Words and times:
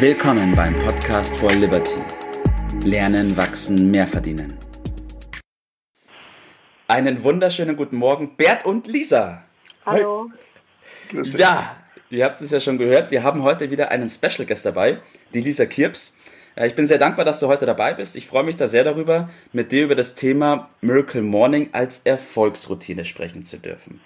Willkommen 0.00 0.54
beim 0.54 0.76
Podcast 0.76 1.36
for 1.40 1.50
Liberty. 1.50 1.96
Lernen, 2.84 3.36
wachsen, 3.36 3.90
mehr 3.90 4.06
verdienen. 4.06 4.56
Einen 6.86 7.24
wunderschönen 7.24 7.74
guten 7.74 7.96
Morgen, 7.96 8.36
Bert 8.36 8.64
und 8.64 8.86
Lisa. 8.86 9.42
Hallo. 9.84 10.30
Ja, 11.36 11.74
ihr 12.10 12.24
habt 12.24 12.40
es 12.40 12.52
ja 12.52 12.60
schon 12.60 12.78
gehört. 12.78 13.10
Wir 13.10 13.24
haben 13.24 13.42
heute 13.42 13.72
wieder 13.72 13.90
einen 13.90 14.08
Special 14.08 14.46
Guest 14.46 14.64
dabei, 14.64 15.00
die 15.34 15.40
Lisa 15.40 15.66
Kirps. 15.66 16.16
Ich 16.54 16.76
bin 16.76 16.86
sehr 16.86 16.98
dankbar, 16.98 17.24
dass 17.24 17.40
du 17.40 17.48
heute 17.48 17.66
dabei 17.66 17.94
bist. 17.94 18.14
Ich 18.14 18.28
freue 18.28 18.44
mich 18.44 18.54
da 18.56 18.68
sehr 18.68 18.84
darüber, 18.84 19.30
mit 19.52 19.72
dir 19.72 19.82
über 19.82 19.96
das 19.96 20.14
Thema 20.14 20.70
Miracle 20.80 21.22
Morning 21.22 21.70
als 21.72 22.02
Erfolgsroutine 22.04 23.04
sprechen 23.04 23.44
zu 23.44 23.58
dürfen. 23.58 24.00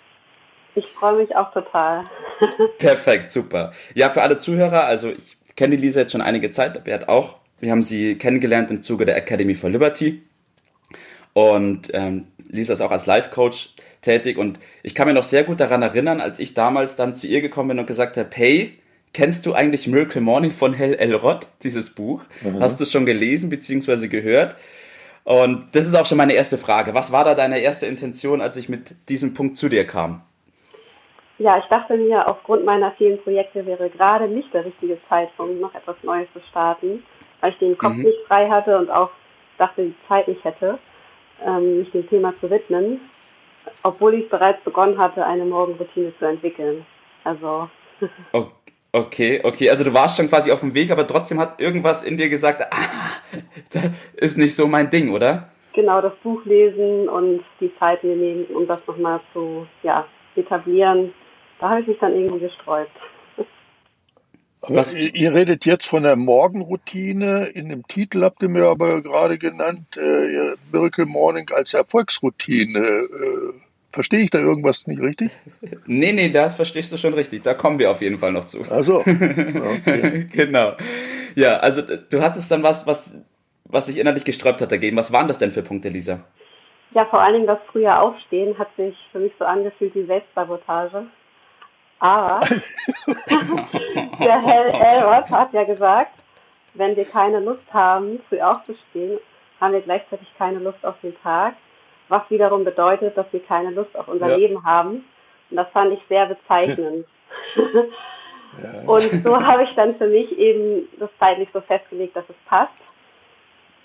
Ich 0.74 0.86
freue 0.86 1.18
mich 1.18 1.36
auch 1.36 1.52
total. 1.52 2.06
Perfekt, 2.78 3.30
super. 3.30 3.72
Ja, 3.94 4.08
für 4.08 4.22
alle 4.22 4.38
Zuhörer, 4.38 4.84
also 4.84 5.10
ich 5.10 5.36
kenne 5.56 5.76
die 5.76 5.82
Lisa 5.82 6.00
jetzt 6.00 6.12
schon 6.12 6.20
einige 6.20 6.50
Zeit, 6.50 6.82
Bert 6.84 7.08
auch. 7.08 7.38
Wir 7.60 7.70
haben 7.70 7.82
sie 7.82 8.16
kennengelernt 8.16 8.70
im 8.70 8.82
Zuge 8.82 9.06
der 9.06 9.16
Academy 9.16 9.54
for 9.54 9.70
Liberty. 9.70 10.22
Und 11.32 11.90
ähm, 11.94 12.26
Lisa 12.48 12.74
ist 12.74 12.80
auch 12.80 12.90
als 12.90 13.06
Life-Coach 13.06 13.74
tätig. 14.02 14.36
Und 14.36 14.58
ich 14.82 14.94
kann 14.94 15.08
mir 15.08 15.14
noch 15.14 15.24
sehr 15.24 15.44
gut 15.44 15.60
daran 15.60 15.82
erinnern, 15.82 16.20
als 16.20 16.38
ich 16.38 16.54
damals 16.54 16.96
dann 16.96 17.14
zu 17.14 17.26
ihr 17.26 17.40
gekommen 17.40 17.68
bin 17.68 17.78
und 17.78 17.86
gesagt 17.86 18.16
habe, 18.16 18.28
hey, 18.32 18.78
kennst 19.12 19.46
du 19.46 19.54
eigentlich 19.54 19.86
Miracle 19.86 20.20
Morning 20.20 20.50
von 20.50 20.74
Hell 20.74 20.94
Elrod, 20.94 21.48
dieses 21.62 21.90
Buch? 21.90 22.24
Mhm. 22.42 22.60
Hast 22.60 22.80
du 22.80 22.84
es 22.84 22.90
schon 22.90 23.06
gelesen 23.06 23.48
bzw. 23.48 24.08
gehört? 24.08 24.56
Und 25.24 25.68
das 25.72 25.86
ist 25.86 25.94
auch 25.94 26.06
schon 26.06 26.18
meine 26.18 26.32
erste 26.32 26.58
Frage. 26.58 26.94
Was 26.94 27.12
war 27.12 27.24
da 27.24 27.34
deine 27.34 27.60
erste 27.60 27.86
Intention, 27.86 28.40
als 28.40 28.56
ich 28.56 28.68
mit 28.68 28.94
diesem 29.08 29.34
Punkt 29.34 29.56
zu 29.56 29.68
dir 29.68 29.86
kam? 29.86 30.22
Ja, 31.38 31.58
ich 31.58 31.64
dachte 31.64 31.96
mir, 31.96 32.28
aufgrund 32.28 32.64
meiner 32.64 32.92
vielen 32.92 33.20
Projekte 33.22 33.64
wäre 33.66 33.90
gerade 33.90 34.28
nicht 34.28 34.52
der 34.52 34.64
richtige 34.64 34.98
Zeitpunkt, 35.08 35.60
noch 35.60 35.74
etwas 35.74 35.96
Neues 36.02 36.28
zu 36.32 36.40
starten, 36.50 37.02
weil 37.40 37.52
ich 37.52 37.58
den 37.58 37.76
Kopf 37.78 37.94
mhm. 37.94 38.02
nicht 38.02 38.18
frei 38.28 38.48
hatte 38.48 38.78
und 38.78 38.90
auch 38.90 39.10
dachte, 39.58 39.82
die 39.86 39.94
Zeit 40.08 40.28
nicht 40.28 40.44
hätte, 40.44 40.78
ähm, 41.44 41.78
mich 41.80 41.90
dem 41.90 42.08
Thema 42.08 42.34
zu 42.40 42.50
widmen, 42.50 43.00
obwohl 43.82 44.14
ich 44.14 44.28
bereits 44.28 44.62
begonnen 44.64 44.98
hatte, 44.98 45.24
eine 45.24 45.44
Morgenroutine 45.44 46.12
zu 46.18 46.26
entwickeln. 46.26 46.86
Also. 47.24 47.68
Okay, 48.94 49.40
okay, 49.42 49.70
also 49.70 49.84
du 49.84 49.94
warst 49.94 50.18
schon 50.18 50.28
quasi 50.28 50.52
auf 50.52 50.60
dem 50.60 50.74
Weg, 50.74 50.90
aber 50.90 51.06
trotzdem 51.06 51.40
hat 51.40 51.62
irgendwas 51.62 52.02
in 52.02 52.18
dir 52.18 52.28
gesagt, 52.28 52.62
ah, 52.70 53.38
das 53.72 53.90
ist 54.16 54.36
nicht 54.36 54.54
so 54.54 54.66
mein 54.66 54.90
Ding, 54.90 55.14
oder? 55.14 55.48
Genau, 55.72 56.02
das 56.02 56.12
Buch 56.22 56.44
lesen 56.44 57.08
und 57.08 57.42
die 57.58 57.74
Zeit 57.78 58.04
mir 58.04 58.14
nehmen, 58.14 58.44
um 58.54 58.66
das 58.66 58.86
nochmal 58.86 59.20
zu 59.32 59.66
ja, 59.82 60.04
etablieren, 60.36 61.14
da 61.62 61.70
habe 61.70 61.80
ich 61.80 61.86
mich 61.86 61.98
dann 62.00 62.12
irgendwie 62.12 62.40
gesträubt. 62.40 62.90
Was, 64.62 64.94
ihr 64.94 65.32
redet 65.32 65.64
jetzt 65.64 65.86
von 65.86 66.02
der 66.02 66.16
Morgenroutine. 66.16 67.46
In 67.46 67.68
dem 67.68 67.86
Titel 67.86 68.22
habt 68.24 68.42
ihr 68.42 68.48
mir 68.48 68.66
aber 68.66 69.00
gerade 69.00 69.38
genannt, 69.38 69.96
äh, 69.96 70.54
Miracle 70.72 71.06
Morning 71.06 71.48
als 71.54 71.72
Erfolgsroutine. 71.74 72.78
Äh, 72.78 73.52
verstehe 73.92 74.20
ich 74.20 74.30
da 74.30 74.38
irgendwas 74.38 74.86
nicht 74.88 75.00
richtig? 75.00 75.30
Nee, 75.86 76.12
nee, 76.12 76.30
das 76.30 76.56
verstehst 76.56 76.92
du 76.92 76.96
schon 76.96 77.14
richtig. 77.14 77.42
Da 77.42 77.54
kommen 77.54 77.78
wir 77.78 77.90
auf 77.90 78.02
jeden 78.02 78.18
Fall 78.18 78.32
noch 78.32 78.44
zu. 78.44 78.62
Also, 78.68 78.98
okay. 79.00 80.26
genau. 80.32 80.72
Ja, 81.36 81.58
also 81.58 81.82
du 81.82 82.22
hattest 82.22 82.50
dann 82.50 82.62
was, 82.62 82.86
was, 82.86 83.16
was 83.64 83.86
sich 83.86 83.98
innerlich 83.98 84.24
gesträubt 84.24 84.60
hat 84.60 84.72
dagegen. 84.72 84.96
Was 84.96 85.12
waren 85.12 85.28
das 85.28 85.38
denn 85.38 85.52
für 85.52 85.62
Punkte, 85.62 85.90
Lisa? 85.90 86.24
Ja, 86.92 87.04
vor 87.06 87.20
allen 87.20 87.34
Dingen 87.34 87.46
das 87.46 87.58
frühe 87.70 87.96
Aufstehen 87.96 88.58
hat 88.58 88.68
sich 88.76 88.96
für 89.12 89.20
mich 89.20 89.32
so 89.38 89.44
angefühlt 89.44 89.94
wie 89.94 90.06
Selbstsabotage. 90.06 91.06
Aber 92.02 92.40
der 94.18 94.42
Herr 94.42 94.74
Elrod 94.74 95.30
hat 95.30 95.52
ja 95.52 95.62
gesagt, 95.62 96.10
wenn 96.74 96.96
wir 96.96 97.04
keine 97.04 97.38
Lust 97.38 97.62
haben, 97.72 98.20
früh 98.28 98.40
aufzustehen, 98.40 99.20
haben 99.60 99.72
wir 99.72 99.82
gleichzeitig 99.82 100.26
keine 100.36 100.58
Lust 100.58 100.84
auf 100.84 100.96
den 101.00 101.14
Tag, 101.22 101.54
was 102.08 102.28
wiederum 102.28 102.64
bedeutet, 102.64 103.16
dass 103.16 103.32
wir 103.32 103.38
keine 103.44 103.70
Lust 103.70 103.96
auf 103.96 104.08
unser 104.08 104.30
ja. 104.30 104.36
Leben 104.36 104.64
haben. 104.64 105.04
Und 105.50 105.56
das 105.56 105.68
fand 105.68 105.92
ich 105.92 106.00
sehr 106.08 106.26
bezeichnend. 106.26 107.06
ja. 107.56 108.82
Und 108.84 109.02
so 109.24 109.40
habe 109.40 109.62
ich 109.62 109.74
dann 109.76 109.94
für 109.94 110.08
mich 110.08 110.36
eben 110.36 110.88
das 110.98 111.10
zeitlich 111.20 111.50
so 111.52 111.60
festgelegt, 111.60 112.16
dass 112.16 112.28
es 112.28 112.36
passt, 112.46 112.72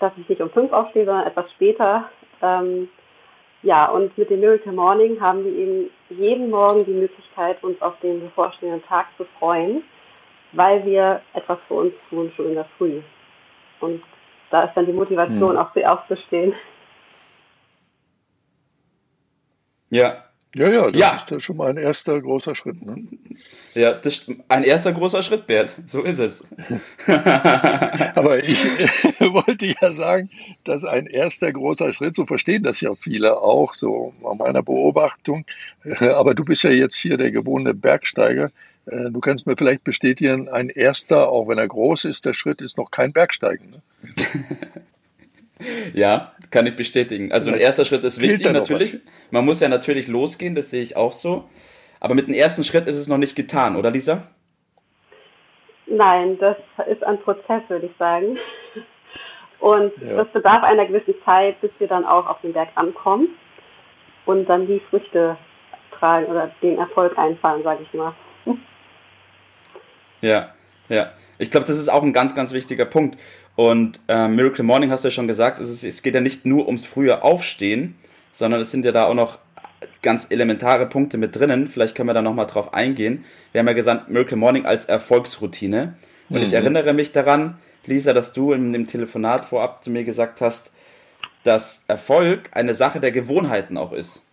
dass 0.00 0.12
ich 0.16 0.28
nicht 0.28 0.42
um 0.42 0.50
fünf 0.50 0.72
aufstehe, 0.72 1.04
sondern 1.04 1.28
etwas 1.28 1.52
später. 1.52 2.08
Ähm, 2.42 2.88
ja, 3.62 3.86
und 3.86 4.16
mit 4.16 4.30
dem 4.30 4.40
Miracle 4.40 4.72
Morning 4.72 5.20
haben 5.20 5.44
wir 5.44 5.52
eben 5.52 5.90
jeden 6.10 6.50
Morgen 6.50 6.84
die 6.84 6.92
Möglichkeit, 6.92 7.62
uns 7.62 7.80
auf 7.82 7.98
den 8.00 8.20
bevorstehenden 8.20 8.84
Tag 8.84 9.06
zu 9.16 9.24
freuen, 9.38 9.82
weil 10.52 10.84
wir 10.84 11.22
etwas 11.34 11.58
für 11.66 11.74
uns 11.74 11.92
tun, 12.08 12.32
schon 12.36 12.46
in 12.46 12.54
der 12.54 12.68
Früh. 12.76 13.02
Und 13.80 14.02
da 14.50 14.64
ist 14.64 14.74
dann 14.74 14.86
die 14.86 14.92
Motivation, 14.92 15.50
hm. 15.50 15.58
auch 15.58 15.72
früh 15.72 15.84
aufzustehen. 15.84 16.54
Ja, 19.90 20.27
ja, 20.58 20.68
ja, 20.68 20.90
das 20.90 21.00
ja. 21.00 21.16
ist 21.16 21.30
ja 21.30 21.40
schon 21.40 21.56
mal 21.56 21.70
ein 21.70 21.76
erster 21.76 22.20
großer 22.20 22.54
Schritt. 22.56 22.84
Ne? 22.84 23.04
Ja, 23.74 23.92
das 23.92 24.18
ist 24.18 24.30
ein 24.48 24.64
erster 24.64 24.92
großer 24.92 25.22
Schritt, 25.22 25.46
Bert. 25.46 25.76
So 25.86 26.02
ist 26.02 26.18
es. 26.18 26.44
Aber 27.06 28.42
ich 28.42 28.58
wollte 29.20 29.66
ja 29.66 29.94
sagen, 29.94 30.30
dass 30.64 30.84
ein 30.84 31.06
erster 31.06 31.52
großer 31.52 31.94
Schritt, 31.94 32.16
so 32.16 32.26
verstehen 32.26 32.64
das 32.64 32.80
ja 32.80 32.94
viele 32.96 33.40
auch, 33.40 33.74
so 33.74 34.12
an 34.24 34.38
meiner 34.38 34.62
Beobachtung. 34.62 35.44
Aber 36.00 36.34
du 36.34 36.44
bist 36.44 36.64
ja 36.64 36.70
jetzt 36.70 36.96
hier 36.96 37.16
der 37.16 37.30
gewohnte 37.30 37.72
Bergsteiger. 37.72 38.50
Äh, 38.86 39.10
du 39.10 39.20
kannst 39.20 39.46
mir 39.46 39.56
vielleicht 39.56 39.84
bestätigen, 39.84 40.48
ein 40.48 40.70
erster, 40.70 41.28
auch 41.28 41.46
wenn 41.48 41.58
er 41.58 41.68
groß 41.68 42.04
ist, 42.06 42.24
der 42.24 42.34
Schritt 42.34 42.60
ist 42.60 42.76
noch 42.76 42.90
kein 42.90 43.12
Bergsteigen. 43.12 43.70
Ne? 43.70 43.82
Ja, 45.92 46.32
kann 46.50 46.66
ich 46.66 46.76
bestätigen. 46.76 47.32
Also 47.32 47.50
ein 47.50 47.58
erster 47.58 47.84
Schritt 47.84 48.04
ist 48.04 48.20
wichtig 48.20 48.50
natürlich. 48.52 48.98
Man 49.30 49.44
muss 49.44 49.60
ja 49.60 49.68
natürlich 49.68 50.08
losgehen, 50.08 50.54
das 50.54 50.70
sehe 50.70 50.82
ich 50.82 50.96
auch 50.96 51.12
so. 51.12 51.48
Aber 52.00 52.14
mit 52.14 52.28
dem 52.28 52.34
ersten 52.34 52.64
Schritt 52.64 52.86
ist 52.86 52.96
es 52.96 53.08
noch 53.08 53.18
nicht 53.18 53.34
getan, 53.34 53.76
oder 53.76 53.90
Lisa? 53.90 54.28
Nein, 55.86 56.38
das 56.38 56.56
ist 56.88 57.02
ein 57.02 57.20
Prozess, 57.20 57.62
würde 57.68 57.86
ich 57.86 57.96
sagen. 57.98 58.38
Und 59.60 59.92
ja. 60.00 60.16
das 60.16 60.28
bedarf 60.32 60.62
einer 60.62 60.86
gewissen 60.86 61.14
Zeit, 61.24 61.60
bis 61.60 61.70
wir 61.78 61.88
dann 61.88 62.04
auch 62.04 62.26
auf 62.26 62.40
den 62.42 62.52
Berg 62.52 62.68
ankommen 62.76 63.28
und 64.26 64.46
dann 64.46 64.66
die 64.66 64.80
Früchte 64.90 65.36
tragen 65.98 66.26
oder 66.26 66.52
den 66.62 66.78
Erfolg 66.78 67.18
einfahren, 67.18 67.62
sage 67.62 67.82
ich 67.82 67.92
mal. 67.98 68.14
Ja, 70.20 70.54
ja. 70.88 71.12
Ich 71.38 71.50
glaube, 71.50 71.66
das 71.66 71.78
ist 71.78 71.88
auch 71.88 72.02
ein 72.02 72.12
ganz, 72.12 72.34
ganz 72.34 72.52
wichtiger 72.52 72.84
Punkt. 72.84 73.18
Und 73.58 73.98
äh, 74.06 74.28
Miracle 74.28 74.62
Morning 74.62 74.92
hast 74.92 75.02
du 75.02 75.08
ja 75.08 75.10
schon 75.10 75.26
gesagt, 75.26 75.58
es, 75.58 75.68
ist, 75.68 75.82
es 75.82 76.04
geht 76.04 76.14
ja 76.14 76.20
nicht 76.20 76.46
nur 76.46 76.68
ums 76.68 76.86
frühe 76.86 77.24
Aufstehen, 77.24 77.96
sondern 78.30 78.60
es 78.60 78.70
sind 78.70 78.84
ja 78.84 78.92
da 78.92 79.06
auch 79.06 79.14
noch 79.14 79.40
ganz 80.00 80.28
elementare 80.30 80.86
Punkte 80.86 81.18
mit 81.18 81.34
drinnen. 81.34 81.66
Vielleicht 81.66 81.96
können 81.96 82.08
wir 82.08 82.14
da 82.14 82.22
nochmal 82.22 82.46
drauf 82.46 82.72
eingehen. 82.72 83.24
Wir 83.50 83.58
haben 83.58 83.66
ja 83.66 83.72
gesagt, 83.72 84.10
Miracle 84.10 84.36
Morning 84.36 84.64
als 84.64 84.84
Erfolgsroutine. 84.84 85.96
Und 86.30 86.36
mhm. 86.36 86.42
ich 86.44 86.52
erinnere 86.52 86.92
mich 86.92 87.10
daran, 87.10 87.58
Lisa, 87.84 88.12
dass 88.12 88.32
du 88.32 88.52
in 88.52 88.72
dem 88.72 88.86
Telefonat 88.86 89.44
vorab 89.44 89.82
zu 89.82 89.90
mir 89.90 90.04
gesagt 90.04 90.40
hast, 90.40 90.72
dass 91.42 91.84
Erfolg 91.88 92.50
eine 92.52 92.74
Sache 92.74 93.00
der 93.00 93.10
Gewohnheiten 93.10 93.76
auch 93.76 93.90
ist. 93.90 94.24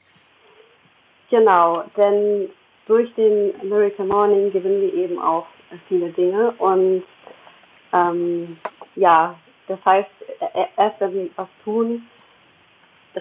Genau, 1.31 1.83
denn 1.97 2.49
durch 2.85 3.11
den 3.15 3.55
Miracle 3.67 4.05
Morning 4.05 4.51
gewinnen 4.51 4.81
wir 4.81 4.93
eben 4.93 5.17
auch 5.17 5.47
viele 5.87 6.11
Dinge 6.11 6.53
und 6.59 7.01
ähm, 7.91 8.57
ja, 8.95 9.35
das 9.67 9.83
heißt, 9.83 10.09
erst 10.77 10.99
wenn 10.99 11.13
wir 11.13 11.29
was 11.35 11.47
tun, 11.63 12.07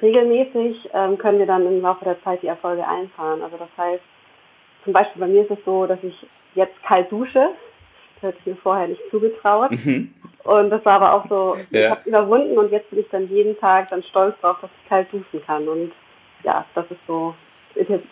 regelmäßig 0.01 0.91
ähm, 0.93 1.19
können 1.19 1.39
wir 1.39 1.47
dann 1.47 1.67
im 1.67 1.81
Laufe 1.81 2.05
der 2.05 2.23
Zeit 2.23 2.43
die 2.43 2.49
Erfolge 2.49 2.87
einfahren. 2.87 3.43
Also 3.43 3.57
das 3.57 3.69
heißt, 3.77 4.03
zum 4.85 4.93
Beispiel 4.93 5.21
bei 5.21 5.29
mir 5.29 5.43
ist 5.43 5.51
es 5.51 5.65
so, 5.65 5.87
dass 5.87 6.03
ich 6.03 6.27
jetzt 6.55 6.81
kalt 6.83 7.11
dusche. 7.11 7.51
Das 8.15 8.31
hätte 8.31 8.39
ich 8.41 8.47
mir 8.47 8.57
vorher 8.57 8.89
nicht 8.89 9.03
zugetraut. 9.11 9.71
Mhm. 9.71 10.15
Und 10.45 10.71
das 10.71 10.85
war 10.85 11.01
aber 11.01 11.15
auch 11.15 11.29
so, 11.29 11.57
ja. 11.71 11.81
ich 11.81 11.91
habe 11.91 12.09
überwunden 12.09 12.59
und 12.59 12.71
jetzt 12.71 12.91
bin 12.91 12.99
ich 12.99 13.09
dann 13.09 13.29
jeden 13.29 13.59
Tag 13.59 13.89
dann 13.89 14.03
stolz 14.03 14.39
drauf, 14.41 14.59
dass 14.61 14.71
ich 14.83 14.89
kalt 14.89 15.11
duschen 15.13 15.43
kann. 15.47 15.67
Und 15.69 15.93
ja, 16.43 16.67
das 16.75 16.85
ist 16.91 17.01
so, 17.07 17.35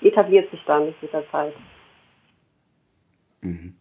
etabliert 0.01 0.51
sich 0.51 0.63
dann 0.65 0.95
mit 1.01 1.13
der 1.13 1.31
Zeit. 1.31 1.53
Mhm. 3.43 3.77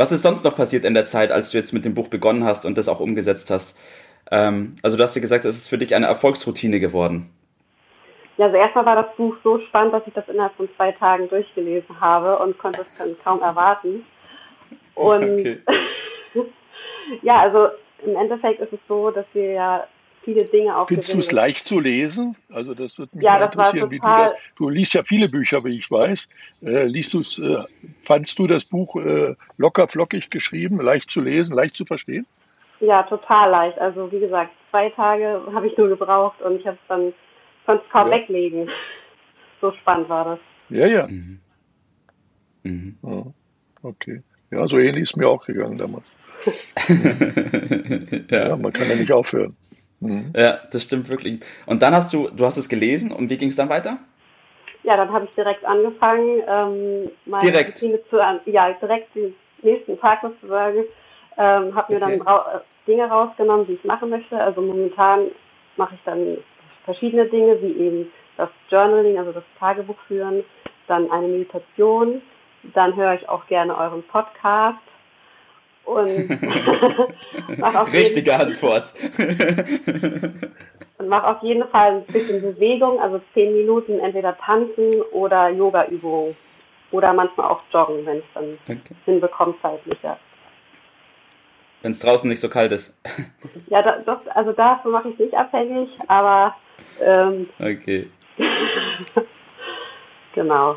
Was 0.00 0.12
ist 0.12 0.22
sonst 0.22 0.46
noch 0.46 0.56
passiert 0.56 0.86
in 0.86 0.94
der 0.94 1.06
Zeit, 1.06 1.30
als 1.30 1.50
du 1.50 1.58
jetzt 1.58 1.74
mit 1.74 1.84
dem 1.84 1.92
Buch 1.92 2.08
begonnen 2.08 2.42
hast 2.42 2.64
und 2.64 2.78
das 2.78 2.88
auch 2.88 3.00
umgesetzt 3.00 3.50
hast? 3.50 3.76
Ähm, 4.30 4.74
also 4.82 4.96
du 4.96 5.02
hast 5.02 5.14
ja 5.14 5.20
gesagt, 5.20 5.44
es 5.44 5.54
ist 5.56 5.68
für 5.68 5.76
dich 5.76 5.94
eine 5.94 6.06
Erfolgsroutine 6.06 6.80
geworden. 6.80 7.28
Ja, 8.38 8.46
also 8.46 8.56
erstmal 8.56 8.86
war 8.86 9.02
das 9.02 9.14
Buch 9.16 9.36
so 9.44 9.58
spannend, 9.58 9.92
dass 9.92 10.06
ich 10.06 10.14
das 10.14 10.26
innerhalb 10.26 10.54
von 10.54 10.70
zwei 10.74 10.92
Tagen 10.92 11.28
durchgelesen 11.28 12.00
habe 12.00 12.38
und 12.38 12.56
konnte 12.56 12.80
es 12.80 12.86
dann 12.96 13.14
kaum 13.22 13.42
erwarten. 13.42 14.06
Und 14.94 15.22
okay. 15.22 15.60
ja, 17.22 17.42
also 17.42 17.68
im 18.02 18.16
Endeffekt 18.16 18.62
ist 18.62 18.72
es 18.72 18.80
so, 18.88 19.10
dass 19.10 19.26
wir 19.34 19.52
ja 19.52 19.86
viele 20.24 20.44
Dinge 20.44 20.76
auch 20.76 20.88
Findest 20.88 21.14
du 21.14 21.18
es 21.18 21.32
leicht 21.32 21.66
zu 21.66 21.80
lesen? 21.80 22.36
Also 22.52 22.74
das 22.74 22.98
wird 22.98 23.14
mich 23.14 23.24
ja, 23.24 23.38
das 23.38 23.54
interessieren, 23.54 23.90
wie 23.90 23.98
du 23.98 24.06
das. 24.06 24.32
Du 24.56 24.68
liest 24.68 24.94
ja 24.94 25.02
viele 25.02 25.28
Bücher, 25.28 25.64
wie 25.64 25.76
ich 25.76 25.90
weiß. 25.90 26.28
Äh, 26.62 26.86
liest 26.86 27.14
du's, 27.14 27.38
äh, 27.38 27.64
fandst 28.02 28.38
du 28.38 28.46
das 28.46 28.64
Buch 28.64 28.96
äh, 28.96 29.34
locker 29.56 29.88
flockig 29.88 30.30
geschrieben, 30.30 30.80
leicht 30.80 31.10
zu 31.10 31.20
lesen, 31.20 31.54
leicht 31.54 31.76
zu 31.76 31.84
verstehen? 31.84 32.26
Ja, 32.80 33.02
total 33.02 33.50
leicht. 33.50 33.78
Also 33.78 34.10
wie 34.10 34.20
gesagt, 34.20 34.52
zwei 34.70 34.90
Tage 34.90 35.42
habe 35.52 35.66
ich 35.66 35.76
nur 35.76 35.88
gebraucht 35.88 36.40
und 36.42 36.60
ich 36.60 36.66
habe 36.66 36.78
es 36.80 36.88
dann 36.88 37.12
konnte 37.66 37.84
es 37.84 37.92
kaum 37.92 38.08
ja. 38.10 38.16
weglegen. 38.16 38.70
So 39.60 39.72
spannend 39.72 40.08
war 40.08 40.24
das. 40.24 40.38
Ja, 40.70 40.86
ja. 40.86 41.06
Mhm. 41.06 41.40
Mhm. 42.62 42.98
ja. 43.02 43.26
Okay. 43.82 44.22
Ja, 44.50 44.66
so 44.66 44.78
ähnlich 44.78 45.04
ist 45.04 45.16
mir 45.16 45.28
auch 45.28 45.44
gegangen 45.44 45.78
damals. 45.78 46.10
ja. 48.30 48.48
ja. 48.48 48.56
man 48.56 48.72
kann 48.72 48.88
ja 48.88 48.96
nicht 48.96 49.12
aufhören. 49.12 49.56
Mhm. 50.00 50.32
Ja, 50.34 50.58
das 50.70 50.82
stimmt 50.82 51.08
wirklich. 51.08 51.40
Und 51.66 51.82
dann 51.82 51.94
hast 51.94 52.12
du, 52.12 52.28
du 52.30 52.44
hast 52.44 52.56
es 52.56 52.68
gelesen 52.68 53.12
und 53.12 53.30
wie 53.30 53.36
ging 53.36 53.50
es 53.50 53.56
dann 53.56 53.68
weiter? 53.68 53.98
Ja, 54.82 54.96
dann 54.96 55.12
habe 55.12 55.26
ich 55.26 55.34
direkt 55.34 55.64
angefangen, 55.64 56.42
ähm, 56.48 57.10
meine 57.26 57.44
direkt. 57.44 57.76
zu, 57.78 58.00
ja, 58.46 58.72
direkt 58.72 59.14
den 59.14 59.34
nächsten 59.62 60.00
Tag 60.00 60.20
sozusagen, 60.22 60.84
ähm, 61.36 61.74
habe 61.74 61.92
mir 61.92 62.02
okay. 62.02 62.18
dann 62.18 62.22
ra 62.22 62.62
Dinge 62.86 63.04
rausgenommen, 63.04 63.66
die 63.66 63.74
ich 63.74 63.84
machen 63.84 64.08
möchte. 64.08 64.40
Also 64.40 64.62
momentan 64.62 65.26
mache 65.76 65.94
ich 65.94 66.00
dann 66.04 66.38
verschiedene 66.84 67.26
Dinge, 67.26 67.60
wie 67.60 67.72
eben 67.72 68.12
das 68.38 68.48
Journaling, 68.70 69.18
also 69.18 69.32
das 69.32 69.44
Tagebuch 69.58 69.98
führen, 70.08 70.42
dann 70.88 71.10
eine 71.10 71.28
Meditation, 71.28 72.22
dann 72.74 72.96
höre 72.96 73.14
ich 73.14 73.28
auch 73.28 73.46
gerne 73.46 73.76
euren 73.76 74.02
Podcast 74.04 74.78
und 75.84 76.08
Richtige 77.92 78.34
Antwort. 78.34 78.92
und 80.98 81.08
mache 81.08 81.26
auf 81.26 81.42
jeden 81.42 81.66
Fall 81.68 81.96
ein 81.96 82.04
bisschen 82.04 82.42
Bewegung, 82.42 83.00
also 83.00 83.20
zehn 83.34 83.52
Minuten 83.52 83.98
entweder 83.98 84.36
tanzen 84.38 85.02
oder 85.12 85.48
Yoga-Übungen. 85.48 86.36
Oder 86.92 87.12
manchmal 87.12 87.46
auch 87.46 87.62
joggen, 87.72 88.04
wenn 88.04 88.18
es 88.18 88.24
dann 88.34 88.58
okay. 88.64 88.80
hinbekommt 89.04 89.56
zeitlich, 89.62 89.98
ja. 90.02 90.18
Wenn 91.82 91.92
es 91.92 92.00
draußen 92.00 92.28
nicht 92.28 92.40
so 92.40 92.48
kalt 92.48 92.72
ist. 92.72 92.98
ja, 93.68 93.80
das, 93.82 94.18
also 94.34 94.52
davon 94.52 94.90
mache 94.92 95.10
ich 95.10 95.18
nicht 95.18 95.34
abhängig, 95.34 95.88
aber 96.08 96.54
ähm, 97.00 97.48
Okay. 97.58 98.10
genau. 100.34 100.76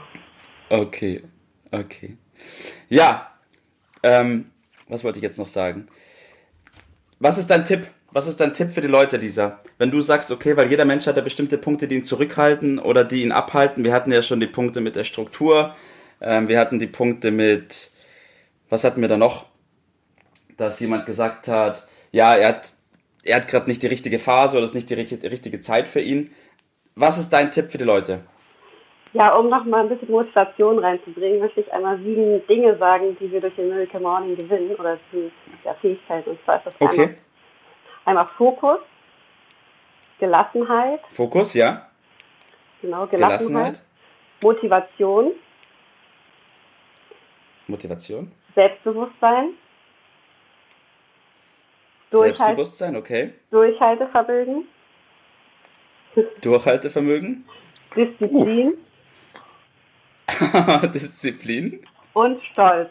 Okay, 0.70 1.24
okay. 1.72 2.18
Ja, 2.90 3.32
ähm, 4.02 4.53
was 4.88 5.04
wollte 5.04 5.20
ich 5.20 5.24
jetzt 5.24 5.40
noch 5.40 5.48
sagen? 5.48 5.88
Was 7.20 7.38
ist 7.38 7.50
dein 7.50 7.66
Tipp? 7.66 7.88
Was 8.12 8.28
ist 8.28 8.40
dein 8.40 8.54
Tipp 8.54 8.70
für 8.70 8.82
die 8.82 8.88
Leute, 8.88 9.18
Lisa? 9.18 9.60
Wenn 9.80 9.90
du 9.90 10.00
sagst, 10.00 10.30
okay, 10.30 10.56
weil 10.56 10.70
jeder 10.70 10.86
Mensch 10.86 11.08
hat 11.08 11.16
ja 11.16 11.24
bestimmte 11.24 11.58
Punkte, 11.58 11.88
die 11.88 11.96
ihn 11.96 12.04
zurückhalten 12.04 12.78
oder 12.78 13.04
die 13.04 13.24
ihn 13.24 13.32
abhalten. 13.32 13.84
Wir 13.84 13.94
hatten 13.94 14.12
ja 14.12 14.22
schon 14.22 14.40
die 14.40 14.48
Punkte 14.48 14.82
mit 14.82 14.96
der 14.96 15.04
Struktur. 15.04 15.76
Ähm, 16.22 16.48
wir 16.48 16.60
hatten 16.60 16.78
die 16.78 16.88
Punkte 16.88 17.32
mit, 17.32 17.90
was 18.70 18.84
hatten 18.84 19.02
wir 19.02 19.08
da 19.08 19.18
noch? 19.18 19.48
Dass 20.58 20.80
jemand 20.80 21.06
gesagt 21.06 21.48
hat, 21.48 21.88
ja, 22.12 22.36
er 22.36 22.50
hat, 22.50 22.74
er 23.24 23.38
hat 23.38 23.48
gerade 23.48 23.68
nicht 23.68 23.82
die 23.82 23.88
richtige 23.88 24.20
Phase 24.20 24.58
oder 24.58 24.66
es 24.66 24.72
ist 24.72 24.76
nicht 24.76 24.90
die 24.90 25.28
richtige 25.28 25.62
Zeit 25.62 25.88
für 25.88 26.02
ihn. 26.02 26.30
Was 26.96 27.18
ist 27.18 27.30
dein 27.30 27.52
Tipp 27.52 27.72
für 27.72 27.80
die 27.80 27.84
Leute? 27.84 28.20
Ja, 29.14 29.36
um 29.36 29.48
noch 29.50 29.64
mal 29.66 29.82
ein 29.82 29.90
bisschen 29.90 30.10
Motivation 30.10 30.80
reinzubringen, 30.80 31.40
möchte 31.40 31.62
ich 31.62 31.72
einmal 31.72 31.98
sieben 32.00 32.46
Dinge 32.48 32.76
sagen, 32.78 33.16
die 33.20 33.32
wir 33.32 33.42
durch 33.42 33.56
den 33.56 33.70
Miracle 33.70 34.00
Morning 34.00 34.36
gewinnen 34.36 34.76
oder 34.76 34.98
die 35.12 35.32
ja, 35.64 35.76
Fähigkeiten. 35.76 36.32
Und 36.32 36.44
zwar 36.44 36.58
ist 36.58 36.66
das 36.66 36.74
okay. 36.80 37.02
einmal, 37.02 37.18
einmal 38.06 38.28
Fokus, 38.38 38.82
Gelassenheit. 40.20 41.02
Fokus, 41.10 41.54
ja. 41.54 41.90
Genau, 42.82 43.06
Gelassenheit. 43.06 43.40
Gelassenheit. 43.40 43.82
Motivation. 44.42 45.32
Motivation. 47.68 48.32
Selbstbewusstsein. 48.56 49.50
Selbstbewusstsein, 52.10 52.96
okay. 52.96 53.34
Durchhaltevermögen. 53.52 54.68
Durchhaltevermögen. 56.42 57.46
Disziplin. 57.96 58.74
Disziplin. 60.94 61.86
Und 62.14 62.42
Stolz. 62.52 62.90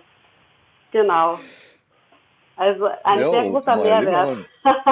Genau. 0.92 1.38
Also 2.56 2.88
ein 3.04 3.20
jo, 3.20 3.30
sehr 3.30 3.50
großer 3.50 3.76
Mehrwert. 3.76 4.38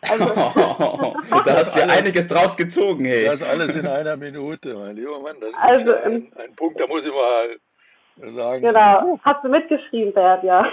also, 0.00 0.24
da 1.44 1.56
hast 1.56 1.74
du 1.74 1.80
ja 1.80 1.86
einiges 1.86 2.26
draus 2.26 2.56
gezogen, 2.56 3.04
hey. 3.04 3.26
Das 3.26 3.42
alles 3.42 3.76
in 3.76 3.86
einer 3.86 4.16
Minute, 4.16 4.74
mein 4.74 4.96
lieber 4.96 5.20
Mann. 5.20 5.36
Das 5.40 5.52
also, 5.60 5.92
ist 5.92 6.04
ein, 6.04 6.32
ein 6.36 6.56
Punkt, 6.56 6.80
da 6.80 6.86
muss 6.86 7.04
ich 7.04 7.12
mal 7.12 8.34
sagen. 8.34 8.62
Genau. 8.62 9.20
Hast 9.22 9.44
du 9.44 9.48
mitgeschrieben, 9.48 10.12
Bert, 10.12 10.42
ja? 10.44 10.66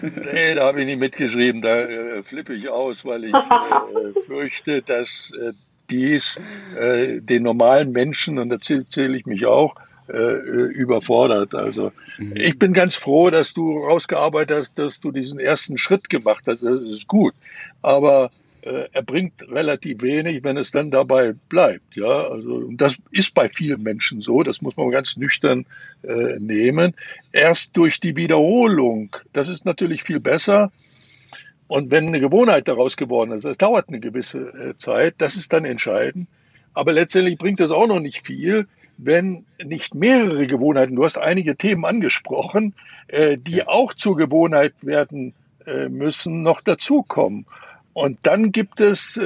nee, 0.00 0.54
da 0.54 0.66
habe 0.66 0.80
ich 0.80 0.86
nicht 0.86 1.00
mitgeschrieben. 1.00 1.60
Da 1.60 1.76
äh, 1.80 2.22
flippe 2.22 2.54
ich 2.54 2.68
aus, 2.68 3.04
weil 3.04 3.24
ich 3.24 3.34
äh, 3.34 4.22
fürchte, 4.22 4.82
dass 4.82 5.32
äh, 5.40 5.52
dies 5.90 6.40
äh, 6.78 7.20
den 7.20 7.42
normalen 7.42 7.92
Menschen, 7.92 8.38
und 8.38 8.48
da 8.48 8.58
zähle 8.58 9.16
ich 9.16 9.26
mich 9.26 9.46
auch, 9.46 9.74
äh, 10.12 10.72
überfordert. 10.72 11.54
Also 11.54 11.92
mhm. 12.18 12.36
ich 12.36 12.58
bin 12.58 12.72
ganz 12.72 12.94
froh, 12.94 13.30
dass 13.30 13.54
du 13.54 13.78
rausgearbeitet 13.78 14.58
hast, 14.58 14.78
dass 14.78 15.00
du 15.00 15.10
diesen 15.10 15.40
ersten 15.40 15.78
Schritt 15.78 16.10
gemacht 16.10 16.44
hast. 16.46 16.62
Das 16.62 16.80
ist 16.82 17.06
gut. 17.08 17.34
Aber 17.80 18.30
äh, 18.62 18.88
er 18.92 19.02
bringt 19.02 19.48
relativ 19.50 20.02
wenig, 20.02 20.44
wenn 20.44 20.56
es 20.56 20.70
dann 20.70 20.90
dabei 20.90 21.34
bleibt. 21.48 21.96
Ja, 21.96 22.28
also 22.28 22.70
das 22.72 22.96
ist 23.10 23.34
bei 23.34 23.48
vielen 23.48 23.82
Menschen 23.82 24.20
so. 24.20 24.42
Das 24.42 24.62
muss 24.62 24.76
man 24.76 24.90
ganz 24.90 25.16
nüchtern 25.16 25.66
äh, 26.02 26.38
nehmen. 26.38 26.94
Erst 27.32 27.76
durch 27.76 27.98
die 27.98 28.14
Wiederholung, 28.14 29.16
das 29.32 29.48
ist 29.48 29.64
natürlich 29.64 30.04
viel 30.04 30.20
besser. 30.20 30.70
Und 31.66 31.90
wenn 31.90 32.08
eine 32.08 32.20
Gewohnheit 32.20 32.68
daraus 32.68 32.96
geworden 32.96 33.32
ist, 33.32 33.44
das 33.44 33.58
dauert 33.58 33.88
eine 33.88 33.98
gewisse 33.98 34.38
äh, 34.38 34.76
Zeit, 34.76 35.14
das 35.18 35.34
ist 35.36 35.52
dann 35.52 35.64
entscheidend. 35.64 36.28
Aber 36.74 36.92
letztendlich 36.92 37.38
bringt 37.38 37.60
das 37.60 37.70
auch 37.70 37.86
noch 37.86 38.00
nicht 38.00 38.26
viel, 38.26 38.66
wenn 38.98 39.44
nicht 39.62 39.94
mehrere 39.94 40.46
Gewohnheiten, 40.46 40.96
du 40.96 41.04
hast 41.04 41.18
einige 41.18 41.56
Themen 41.56 41.84
angesprochen, 41.84 42.74
äh, 43.08 43.38
die 43.38 43.56
ja. 43.56 43.68
auch 43.68 43.94
zur 43.94 44.16
Gewohnheit 44.16 44.74
werden 44.82 45.34
äh, 45.66 45.88
müssen, 45.88 46.42
noch 46.42 46.60
dazukommen. 46.60 47.46
Und 47.94 48.18
dann 48.22 48.52
gibt 48.52 48.80
es, 48.80 49.20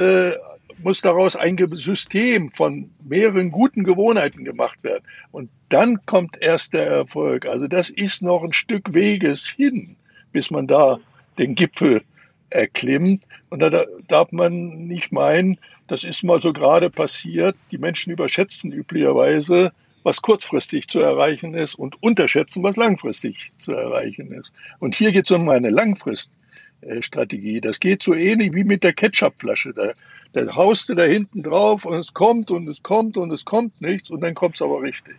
muss 0.83 0.99
daraus 0.99 1.37
ein 1.37 1.57
System 1.75 2.51
von 2.51 2.91
mehreren 3.07 3.49
guten 3.49 3.85
Gewohnheiten 3.85 4.43
gemacht 4.43 4.83
werden. 4.83 5.03
Und 5.31 5.49
dann 5.69 6.05
kommt 6.05 6.37
erst 6.41 6.73
der 6.73 6.85
Erfolg. 6.85 7.45
Also 7.45 7.67
das 7.67 7.89
ist 7.89 8.21
noch 8.21 8.43
ein 8.43 8.51
Stück 8.51 8.93
Weges 8.93 9.47
hin, 9.47 9.95
bis 10.33 10.51
man 10.51 10.67
da 10.67 10.99
den 11.37 11.55
Gipfel 11.55 12.03
erklimmt. 12.49 13.23
Und 13.49 13.61
da 13.61 13.83
darf 14.07 14.31
man 14.31 14.87
nicht 14.87 15.11
meinen, 15.11 15.57
das 15.87 16.03
ist 16.03 16.23
mal 16.23 16.39
so 16.39 16.53
gerade 16.53 16.89
passiert. 16.89 17.55
Die 17.71 17.77
Menschen 17.77 18.11
überschätzen 18.11 18.71
üblicherweise, 18.71 19.71
was 20.03 20.21
kurzfristig 20.21 20.87
zu 20.87 20.99
erreichen 20.99 21.53
ist 21.53 21.75
und 21.75 22.01
unterschätzen, 22.01 22.63
was 22.63 22.75
langfristig 22.75 23.51
zu 23.57 23.71
erreichen 23.73 24.31
ist. 24.31 24.51
Und 24.79 24.95
hier 24.95 25.11
geht 25.11 25.25
es 25.25 25.31
um 25.31 25.49
eine 25.49 25.69
Langfriststrategie. 25.69 27.61
Das 27.61 27.79
geht 27.79 28.03
so 28.03 28.13
ähnlich 28.13 28.53
wie 28.53 28.63
mit 28.63 28.83
der 28.83 28.93
Ketchupflasche. 28.93 29.73
Da, 29.73 29.91
da 30.33 30.55
haust 30.55 30.89
du 30.89 30.95
da 30.95 31.03
hinten 31.03 31.43
drauf 31.43 31.85
und 31.85 31.95
es 31.95 32.13
kommt 32.13 32.51
und 32.51 32.67
es 32.67 32.83
kommt 32.83 33.17
und 33.17 33.31
es 33.31 33.45
kommt 33.45 33.81
nichts 33.81 34.09
und 34.09 34.21
dann 34.21 34.33
kommt 34.33 34.55
es 34.55 34.61
aber 34.61 34.81
richtig. 34.81 35.15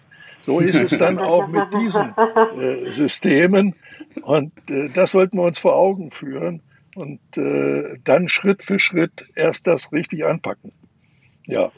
So 0.46 0.60
ist 0.60 0.76
es 0.76 0.98
dann 0.98 1.18
auch 1.18 1.48
mit 1.48 1.72
diesen 1.74 2.14
äh, 2.58 2.92
Systemen 2.92 3.74
und 4.22 4.52
äh, 4.70 4.88
das 4.88 5.12
sollten 5.12 5.38
wir 5.38 5.44
uns 5.44 5.58
vor 5.58 5.76
Augen 5.76 6.10
führen 6.10 6.62
und 6.98 7.20
äh, 7.38 7.98
dann 8.04 8.28
Schritt 8.28 8.62
für 8.62 8.80
Schritt 8.80 9.28
erst 9.34 9.66
das 9.66 9.92
richtig 9.92 10.24
anpacken. 10.24 10.72
Ja. 11.46 11.70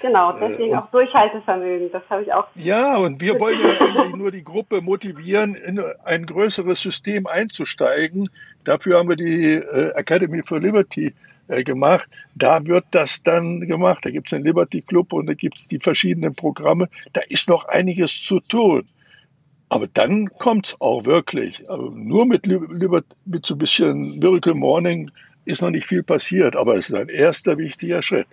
Genau, 0.00 0.32
deswegen 0.32 0.72
äh, 0.72 0.76
auch 0.76 0.90
Durchhaltevermögen, 0.90 1.90
das 1.92 2.02
habe 2.08 2.22
ich 2.22 2.32
auch. 2.32 2.46
Ja, 2.54 2.96
und 2.96 3.20
wir 3.20 3.38
wollen 3.38 3.60
ja 3.60 3.78
eigentlich 3.80 4.16
nur 4.16 4.30
die 4.30 4.42
Gruppe 4.42 4.80
motivieren, 4.80 5.54
in 5.54 5.80
ein 6.04 6.26
größeres 6.26 6.80
System 6.80 7.26
einzusteigen. 7.26 8.28
Dafür 8.64 8.98
haben 8.98 9.10
wir 9.10 9.16
die 9.16 9.54
äh, 9.54 9.90
Academy 9.94 10.42
for 10.42 10.58
Liberty 10.58 11.14
äh, 11.48 11.62
gemacht. 11.62 12.08
Da 12.34 12.64
wird 12.64 12.86
das 12.92 13.22
dann 13.22 13.60
gemacht. 13.60 14.06
Da 14.06 14.10
gibt 14.10 14.28
es 14.28 14.30
den 14.30 14.44
Liberty 14.44 14.80
Club 14.80 15.12
und 15.12 15.26
da 15.26 15.34
gibt 15.34 15.58
es 15.58 15.68
die 15.68 15.78
verschiedenen 15.78 16.34
Programme. 16.34 16.88
Da 17.12 17.20
ist 17.28 17.48
noch 17.48 17.66
einiges 17.66 18.22
zu 18.24 18.40
tun. 18.40 18.88
Aber 19.74 19.88
dann 19.88 20.28
kommt 20.38 20.68
es 20.68 20.80
auch 20.80 21.04
wirklich. 21.04 21.68
Also 21.68 21.90
nur 21.90 22.26
mit, 22.26 22.46
mit 22.46 23.44
so 23.44 23.56
ein 23.56 23.58
bisschen 23.58 24.20
Miracle 24.20 24.54
Morning 24.54 25.10
ist 25.46 25.62
noch 25.62 25.70
nicht 25.70 25.88
viel 25.88 26.04
passiert, 26.04 26.54
aber 26.54 26.76
es 26.76 26.90
ist 26.90 26.94
ein 26.94 27.08
erster 27.08 27.58
wichtiger 27.58 28.00
Schritt. 28.00 28.28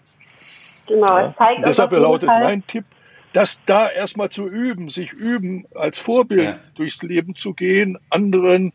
Genau, 0.88 1.18
ja. 1.18 1.30
es 1.30 1.36
zeigt 1.38 1.66
Deshalb 1.66 1.94
lautet 1.94 2.30
Fall. 2.30 2.44
mein 2.44 2.68
Tipp, 2.68 2.86
das 3.34 3.60
da 3.66 3.90
erstmal 3.90 4.30
zu 4.30 4.48
üben, 4.48 4.90
sich 4.90 5.14
üben, 5.14 5.66
als 5.74 5.98
Vorbild 5.98 6.44
ja. 6.44 6.60
durchs 6.76 7.02
Leben 7.02 7.36
zu 7.36 7.56
gehen. 7.56 7.98
Anderen 8.12 8.72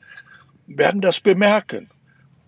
werden 0.67 1.01
das 1.01 1.21
bemerken. 1.21 1.89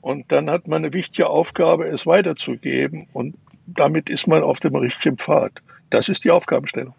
Und 0.01 0.33
dann 0.33 0.51
hat 0.51 0.67
man 0.67 0.79
eine 0.79 0.93
wichtige 0.93 1.29
Aufgabe, 1.29 1.87
es 1.87 2.09
weiterzugeben. 2.09 3.07
Und 3.13 3.37
damit 3.69 4.11
ist 4.11 4.27
man 4.27 4.43
auf 4.43 4.59
dem 4.59 4.75
richtigen 4.75 5.17
Pfad. 5.17 5.53
Das 5.91 6.09
ist 6.09 6.25
die 6.25 6.33
Aufgabenstellung. 6.33 6.95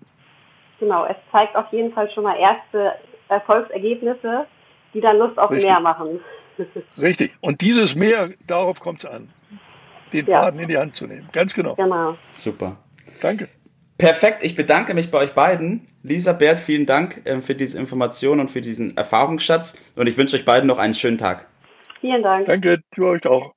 Genau, 0.80 1.06
es 1.06 1.18
zeigt 1.34 1.58
auf 1.58 1.70
jeden 1.74 1.92
Fall 1.92 2.10
schon 2.12 2.24
mal 2.24 2.38
erste 2.38 2.94
Erfolgsergebnisse, 3.30 4.46
die 4.94 5.02
dann 5.02 5.18
Lust 5.18 5.38
auf 5.38 5.52
Richtig. 5.52 5.70
mehr 5.70 5.80
machen. 5.80 6.20
Richtig. 6.98 7.32
Und 7.42 7.62
dieses 7.62 7.96
Mehr, 7.96 8.30
darauf 8.46 8.80
kommt 8.80 9.00
es 9.00 9.06
an, 9.06 9.30
den 10.14 10.26
ja. 10.26 10.42
Faden 10.42 10.60
in 10.60 10.68
die 10.68 10.78
Hand 10.78 10.96
zu 10.96 11.08
nehmen. 11.08 11.30
Ganz 11.32 11.54
genau. 11.54 11.76
Genau. 11.76 12.18
Super. 12.32 12.78
Danke. 13.22 13.48
Perfekt, 13.98 14.44
ich 14.44 14.56
bedanke 14.56 14.94
mich 14.94 15.12
bei 15.12 15.20
euch 15.20 15.34
beiden. 15.34 15.88
Lisa, 16.04 16.32
Bert, 16.32 16.60
vielen 16.60 16.86
Dank 16.86 17.22
ähm, 17.26 17.42
für 17.42 17.56
diese 17.56 17.78
Information 17.78 18.40
und 18.40 18.50
für 18.50 18.62
diesen 18.62 18.96
Erfahrungsschatz. 18.96 19.78
Und 19.96 20.08
ich 20.08 20.16
wünsche 20.16 20.38
euch 20.38 20.46
beiden 20.46 20.68
noch 20.68 20.78
einen 20.78 20.94
schönen 20.94 21.18
Tag. 21.18 21.48
Vielen 22.00 22.24
Dank. 22.24 22.46
Danke, 22.46 22.82
du 22.96 23.08
euch 23.08 23.26
auch. 23.28 23.54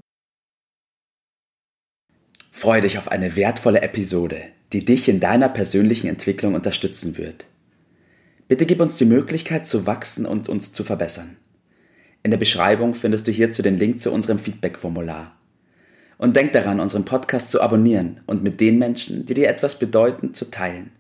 Freue 2.51 2.81
dich 2.81 2.99
auf 2.99 3.09
eine 3.11 3.37
wertvolle 3.37 3.83
Episode, 3.83 4.37
die 4.73 4.85
dich 4.85 5.09
in 5.09 5.21
deiner 5.21 5.49
persönlichen 5.49 6.09
Entwicklung 6.09 6.55
unterstützen 6.55 7.17
wird. 7.17 7.47
Bitte 8.53 8.67
gib 8.67 8.83
uns 8.83 8.99
die 8.99 9.07
Möglichkeit 9.07 9.67
zu 9.67 9.87
wachsen 9.87 10.27
und 10.27 10.51
uns 10.51 10.75
zu 10.75 10.85
verbessern. 10.85 11.39
In 12.23 12.33
der 12.33 12.37
Beschreibung 12.37 12.95
findest 12.95 13.27
du 13.27 13.33
hierzu 13.33 13.63
den 13.63 13.79
Link 13.79 14.03
zu 14.03 14.13
unserem 14.13 14.39
Feedback-Formular. 14.39 15.35
Und 16.19 16.37
denk 16.37 16.53
daran, 16.53 16.79
unseren 16.79 17.07
Podcast 17.07 17.51
zu 17.51 17.63
abonnieren 17.63 18.21
und 18.27 18.43
mit 18.43 18.61
den 18.61 18.79
Menschen, 18.79 19.25
die 19.25 19.33
dir 19.33 19.49
etwas 19.49 19.79
bedeuten, 19.79 20.35
zu 20.35 20.51
teilen. 20.51 20.91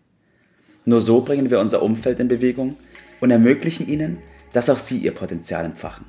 Nur 0.86 1.02
so 1.02 1.20
bringen 1.20 1.50
wir 1.50 1.60
unser 1.60 1.82
Umfeld 1.82 2.20
in 2.20 2.28
Bewegung 2.28 2.74
und 3.20 3.30
ermöglichen 3.30 3.86
ihnen, 3.86 4.22
dass 4.54 4.70
auch 4.70 4.78
sie 4.78 4.96
ihr 4.96 5.12
Potenzial 5.12 5.66
entfachen. 5.66 6.06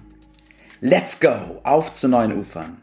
Let's 0.79 1.19
go! 1.19 1.59
Auf 1.63 1.93
zu 1.93 2.07
neuen 2.07 2.39
Ufern! 2.39 2.82